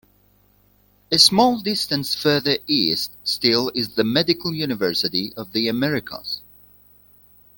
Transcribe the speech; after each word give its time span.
A 1.11 1.19
small 1.19 1.59
distance 1.61 2.15
further 2.15 2.57
east 2.65 3.11
still 3.23 3.69
is 3.75 3.89
the 3.89 4.03
Medical 4.03 4.51
University 4.51 5.31
of 5.37 5.51
the 5.53 5.67
Americas. 5.67 6.41